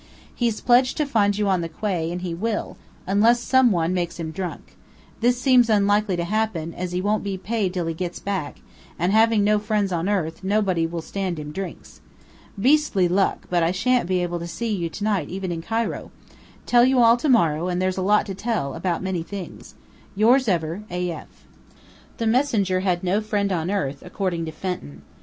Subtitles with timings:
[0.33, 4.19] He's pledged to find you on the quay, and he will unless some one makes
[4.19, 4.75] him drunk.
[5.19, 8.61] This seems unlikely to happen, as he won't be paid till he gets back,
[8.97, 12.01] and having no friends on earth, nobody will stand him drinks.
[12.59, 16.09] Beastly luck, but I shan't be able to see you to night even in Cairo.
[16.65, 19.75] Tell you all to morrow and there's a lot to tell, about many things.
[20.15, 21.45] Yours ever, A.F.
[22.17, 25.03] The messenger had "no friend on earth," according to Fenton.